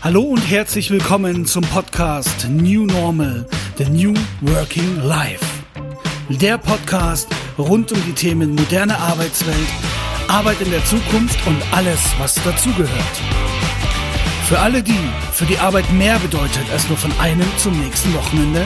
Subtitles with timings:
[0.00, 3.44] Hallo und herzlich willkommen zum Podcast New Normal,
[3.78, 5.44] The New Working Life.
[6.28, 7.26] Der Podcast
[7.58, 9.56] rund um die Themen moderne Arbeitswelt,
[10.28, 13.20] Arbeit in der Zukunft und alles, was dazugehört.
[14.44, 18.64] Für alle die, für die Arbeit mehr bedeutet, als nur von einem zum nächsten Wochenende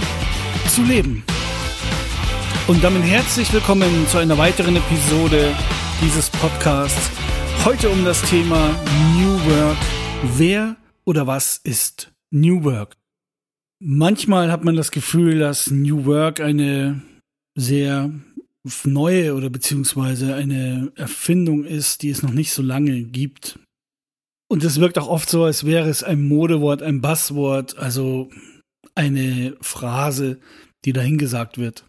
[0.69, 1.25] zu leben.
[2.67, 5.55] Und damit herzlich willkommen zu einer weiteren Episode
[6.03, 7.11] dieses Podcasts.
[7.65, 8.69] Heute um das Thema
[9.17, 9.79] New Work.
[10.37, 12.97] Wer oder was ist New Work?
[13.81, 17.03] Manchmal hat man das Gefühl, dass New Work eine
[17.57, 18.13] sehr
[18.85, 23.59] neue oder beziehungsweise eine Erfindung ist, die es noch nicht so lange gibt.
[24.49, 28.31] Und es wirkt auch oft so, als wäre es ein Modewort, ein Buzzword, also
[28.95, 30.39] eine Phrase,
[30.85, 31.85] die dahingesagt wird.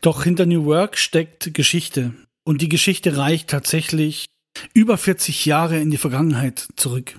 [0.00, 2.14] Doch hinter New Work steckt Geschichte.
[2.46, 4.26] Und die Geschichte reicht tatsächlich
[4.72, 7.18] über 40 Jahre in die Vergangenheit zurück.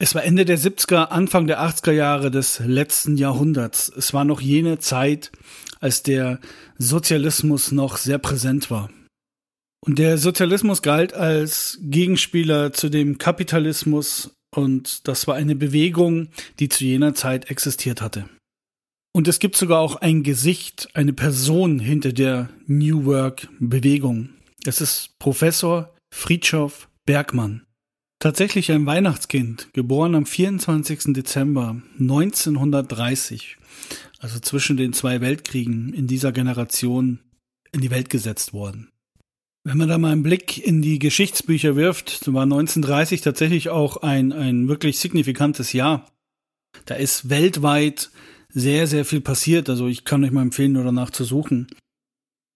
[0.00, 3.88] Es war Ende der 70er, Anfang der 80er Jahre des letzten Jahrhunderts.
[3.88, 5.32] Es war noch jene Zeit,
[5.80, 6.38] als der
[6.78, 8.90] Sozialismus noch sehr präsent war.
[9.84, 16.68] Und der Sozialismus galt als Gegenspieler zu dem Kapitalismus und das war eine Bewegung, die
[16.68, 18.28] zu jener Zeit existiert hatte.
[19.12, 24.30] Und es gibt sogar auch ein Gesicht, eine Person hinter der New Work Bewegung.
[24.64, 27.64] Es ist Professor Friedhof Bergmann.
[28.20, 31.12] Tatsächlich ein Weihnachtskind, geboren am 24.
[31.14, 33.58] Dezember 1930,
[34.18, 37.20] also zwischen den zwei Weltkriegen in dieser Generation
[37.70, 38.90] in die Welt gesetzt worden.
[39.62, 43.98] Wenn man da mal einen Blick in die Geschichtsbücher wirft, so war 1930 tatsächlich auch
[43.98, 46.10] ein, ein wirklich signifikantes Jahr.
[46.86, 48.10] Da ist weltweit
[48.48, 49.68] sehr, sehr viel passiert.
[49.68, 51.68] Also ich kann euch mal empfehlen, nur danach zu suchen.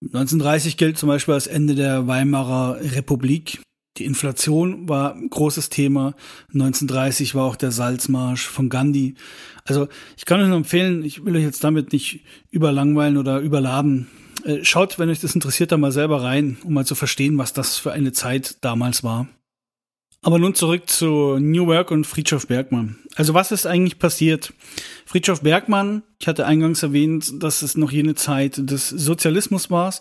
[0.06, 3.60] 1930 gilt zum Beispiel als Ende der Weimarer Republik.
[3.98, 6.14] Die Inflation war ein großes Thema.
[6.54, 9.14] 1930 war auch der Salzmarsch von Gandhi.
[9.64, 14.08] Also ich kann euch nur empfehlen, ich will euch jetzt damit nicht überlangweilen oder überladen.
[14.44, 17.52] Äh, schaut, wenn euch das interessiert, da mal selber rein, um mal zu verstehen, was
[17.52, 19.28] das für eine Zeit damals war.
[20.24, 22.96] Aber nun zurück zu New Work und Friedhof Bergmann.
[23.16, 24.54] Also was ist eigentlich passiert?
[25.04, 29.92] Friedhof Bergmann, ich hatte eingangs erwähnt, dass es noch jene Zeit des Sozialismus war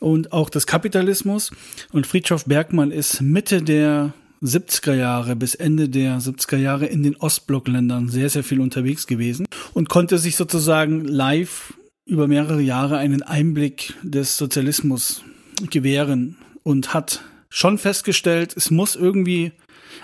[0.00, 1.50] und auch des Kapitalismus.
[1.92, 4.12] Und Friedhof Bergmann ist Mitte der
[4.42, 9.46] 70er Jahre bis Ende der 70er Jahre in den Ostblockländern sehr, sehr viel unterwegs gewesen
[9.74, 11.74] und konnte sich sozusagen live
[12.06, 15.22] über mehrere Jahre einen Einblick des Sozialismus
[15.70, 19.52] gewähren und hat schon festgestellt, es muss irgendwie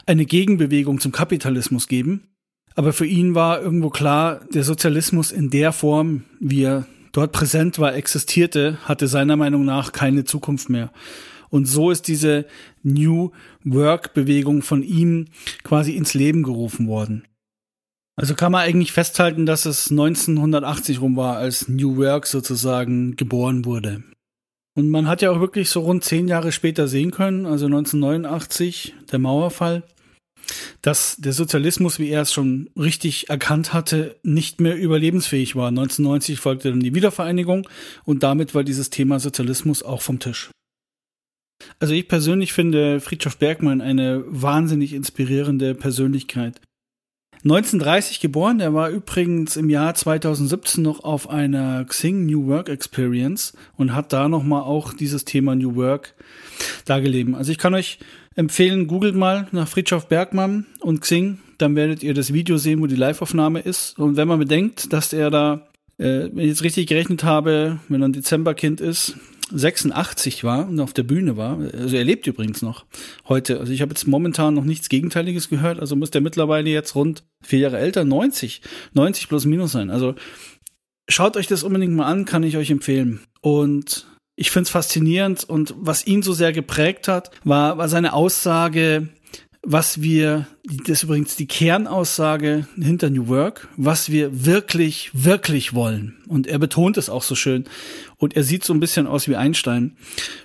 [0.06, 2.28] eine Gegenbewegung zum Kapitalismus geben.
[2.74, 7.78] Aber für ihn war irgendwo klar, der Sozialismus in der Form, wie er dort präsent
[7.78, 10.92] war, existierte, hatte seiner Meinung nach keine Zukunft mehr.
[11.48, 12.46] Und so ist diese
[12.82, 13.30] New
[13.64, 15.26] Work Bewegung von ihm
[15.62, 17.26] quasi ins Leben gerufen worden.
[18.16, 23.64] Also kann man eigentlich festhalten, dass es 1980 rum war, als New Work sozusagen geboren
[23.64, 24.02] wurde.
[24.76, 28.94] Und man hat ja auch wirklich so rund zehn Jahre später sehen können, also 1989,
[29.10, 29.84] der Mauerfall,
[30.82, 35.68] dass der Sozialismus, wie er es schon richtig erkannt hatte, nicht mehr überlebensfähig war.
[35.68, 37.68] 1990 folgte dann die Wiedervereinigung
[38.04, 40.50] und damit war dieses Thema Sozialismus auch vom Tisch.
[41.78, 46.60] Also ich persönlich finde Friedhof Bergmann eine wahnsinnig inspirierende Persönlichkeit.
[47.44, 53.52] 1930 geboren, er war übrigens im Jahr 2017 noch auf einer Xing New Work Experience
[53.76, 56.14] und hat da nochmal auch dieses Thema New Work
[56.86, 57.34] dargelegt.
[57.34, 57.98] Also ich kann euch
[58.36, 62.86] empfehlen, googelt mal nach Friedhof Bergmann und Xing, dann werdet ihr das Video sehen, wo
[62.86, 63.98] die Liveaufnahme ist.
[63.98, 65.68] Und wenn man bedenkt, dass er da,
[65.98, 69.16] äh, wenn ich jetzt richtig gerechnet habe, wenn er ein Dezemberkind ist,
[69.52, 71.58] 86 war und auf der Bühne war.
[71.72, 72.86] Also er lebt übrigens noch
[73.28, 73.60] heute.
[73.60, 75.80] Also ich habe jetzt momentan noch nichts Gegenteiliges gehört.
[75.80, 78.62] Also muss der mittlerweile jetzt rund vier Jahre älter, 90,
[78.94, 79.90] 90 plus minus sein.
[79.90, 80.14] Also
[81.08, 83.20] schaut euch das unbedingt mal an, kann ich euch empfehlen.
[83.42, 84.06] Und
[84.36, 89.08] ich finde es faszinierend und was ihn so sehr geprägt hat, war, war seine Aussage,
[89.62, 96.16] was wir, das ist übrigens die Kernaussage hinter New Work, was wir wirklich, wirklich wollen.
[96.28, 97.64] Und er betont es auch so schön.
[98.16, 99.96] Und er sieht so ein bisschen aus wie Einstein,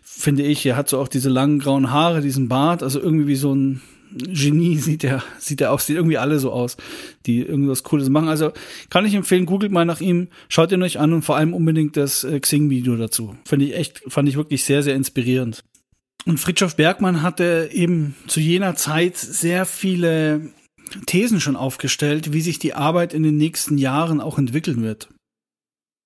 [0.01, 0.65] finde ich.
[0.65, 3.81] Er hat so auch diese langen grauen Haare, diesen Bart, also irgendwie wie so ein
[4.11, 6.77] Genie sieht er, sieht er auch, sieht irgendwie alle so aus,
[7.25, 8.27] die irgendwas Cooles machen.
[8.27, 8.51] Also
[8.89, 11.97] kann ich empfehlen, googelt mal nach ihm, schaut ihn euch an und vor allem unbedingt
[11.97, 13.35] das äh, Xing-Video dazu.
[13.45, 15.63] Finde ich echt, fand ich wirklich sehr, sehr inspirierend.
[16.25, 20.50] Und Fritjof Bergmann hatte eben zu jener Zeit sehr viele
[21.05, 25.09] Thesen schon aufgestellt, wie sich die Arbeit in den nächsten Jahren auch entwickeln wird.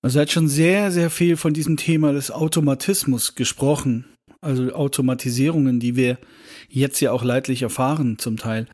[0.02, 4.04] Also er hat schon sehr, sehr viel von diesem Thema des Automatismus gesprochen
[4.44, 6.18] also Automatisierungen, die wir
[6.68, 8.66] jetzt ja auch leidlich erfahren zum Teil.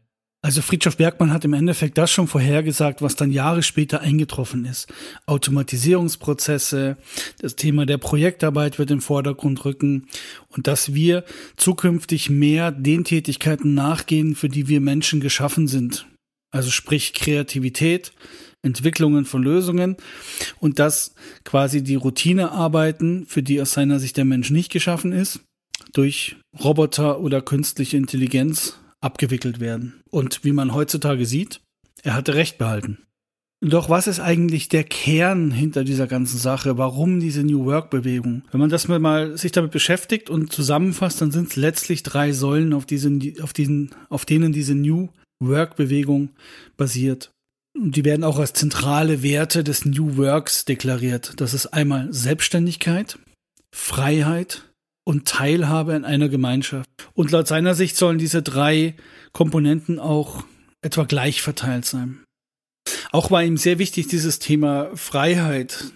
[0.42, 4.88] Also Friedrich Bergmann hat im Endeffekt das schon vorhergesagt, was dann Jahre später eingetroffen ist.
[5.26, 6.96] Automatisierungsprozesse,
[7.40, 10.06] das Thema der Projektarbeit wird im Vordergrund rücken
[10.48, 11.24] und dass wir
[11.56, 16.06] zukünftig mehr den Tätigkeiten nachgehen, für die wir Menschen geschaffen sind.
[16.50, 18.12] Also sprich Kreativität,
[18.62, 19.96] Entwicklungen von Lösungen
[20.58, 21.14] und dass
[21.44, 25.40] quasi die Routinearbeiten, für die aus seiner Sicht der Mensch nicht geschaffen ist,
[25.92, 30.02] durch Roboter oder künstliche Intelligenz abgewickelt werden.
[30.10, 31.60] Und wie man heutzutage sieht,
[32.02, 32.98] er hatte recht behalten.
[33.62, 36.78] Doch was ist eigentlich der Kern hinter dieser ganzen Sache?
[36.78, 38.42] Warum diese New Work Bewegung?
[38.50, 42.72] Wenn man das mal sich damit beschäftigt und zusammenfasst, dann sind es letztlich drei Säulen,
[42.72, 45.10] auf diesen, auf diesen, auf denen diese New
[45.40, 46.30] Work Bewegung
[46.78, 47.32] basiert.
[47.78, 51.34] Und die werden auch als zentrale Werte des New Works deklariert.
[51.36, 53.18] Das ist einmal Selbstständigkeit,
[53.74, 54.69] Freiheit
[55.10, 56.88] und Teilhabe in einer Gemeinschaft.
[57.14, 58.94] Und laut seiner Sicht sollen diese drei
[59.32, 60.44] Komponenten auch
[60.82, 62.20] etwa gleich verteilt sein.
[63.10, 65.86] Auch war ihm sehr wichtig dieses Thema Freiheit,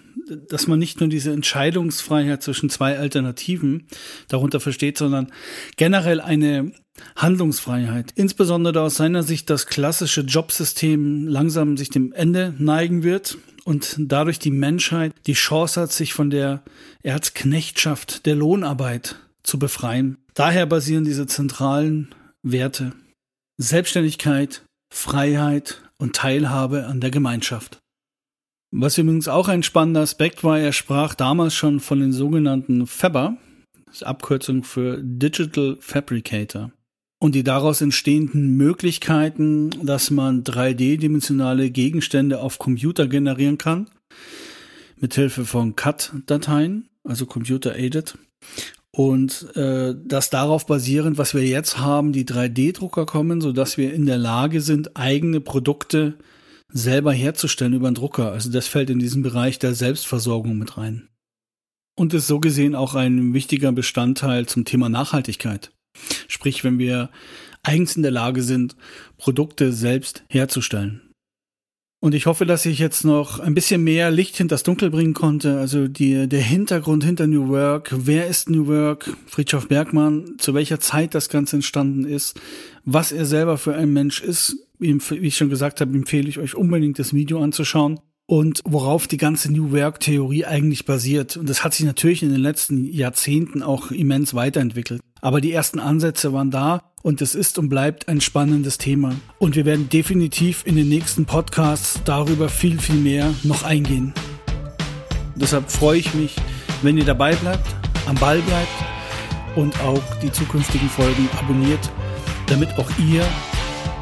[0.49, 3.87] dass man nicht nur diese Entscheidungsfreiheit zwischen zwei Alternativen
[4.27, 5.31] darunter versteht, sondern
[5.77, 6.73] generell eine
[7.15, 8.11] Handlungsfreiheit.
[8.15, 14.39] Insbesondere aus seiner Sicht das klassische Jobsystem langsam sich dem Ende neigen wird und dadurch
[14.39, 16.63] die Menschheit die Chance hat, sich von der
[17.03, 20.17] Erzknechtschaft der Lohnarbeit zu befreien.
[20.33, 22.13] Daher basieren diese zentralen
[22.43, 22.93] Werte
[23.57, 24.63] Selbstständigkeit,
[24.93, 27.79] Freiheit und Teilhabe an der Gemeinschaft.
[28.71, 33.37] Was übrigens auch ein spannender Aspekt war, er sprach damals schon von den sogenannten Fabber,
[34.01, 36.71] Abkürzung für Digital Fabricator
[37.25, 43.89] und die daraus entstehenden Möglichkeiten, dass man 3D-dimensionale Gegenstände auf Computer generieren kann,
[44.97, 48.19] mithilfe von CAD-Dateien, also Computer-Aided.
[48.91, 54.05] Und äh, das darauf basierend, was wir jetzt haben, die 3D-Drucker kommen, sodass wir in
[54.05, 56.19] der Lage sind, eigene Produkte
[56.71, 58.33] selber herzustellen über einen Drucker.
[58.33, 61.09] Also das fällt in diesen Bereich der Selbstversorgung mit rein.
[61.97, 65.71] Und ist so gesehen auch ein wichtiger Bestandteil zum Thema Nachhaltigkeit.
[66.27, 67.09] Sprich, wenn wir
[67.63, 68.75] eigens in der Lage sind,
[69.17, 71.01] Produkte selbst herzustellen.
[72.05, 75.15] Und ich hoffe, dass ich jetzt noch ein bisschen mehr Licht hinter das Dunkel bringen
[75.15, 75.57] konnte.
[75.57, 77.95] Also die, der Hintergrund hinter New Work.
[77.97, 79.17] Wer ist New Work?
[79.25, 80.35] Friedhof Bergmann.
[80.37, 82.39] Zu welcher Zeit das Ganze entstanden ist.
[82.83, 84.55] Was er selber für ein Mensch ist.
[84.77, 89.17] Wie ich schon gesagt habe, empfehle ich euch unbedingt das Video anzuschauen und worauf die
[89.17, 91.37] ganze New Work-Theorie eigentlich basiert.
[91.37, 95.01] Und das hat sich natürlich in den letzten Jahrzehnten auch immens weiterentwickelt.
[95.25, 99.15] Aber die ersten Ansätze waren da und es ist und bleibt ein spannendes Thema.
[99.39, 104.13] Und wir werden definitiv in den nächsten Podcasts darüber viel, viel mehr noch eingehen.
[105.33, 106.35] Deshalb freue ich mich,
[106.83, 107.65] wenn ihr dabei bleibt,
[108.05, 108.69] am Ball bleibt
[109.55, 111.89] und auch die zukünftigen Folgen abonniert,
[112.45, 113.25] damit auch ihr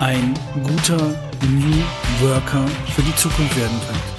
[0.02, 4.12] ein guter New Worker für die Zukunft werden könnt.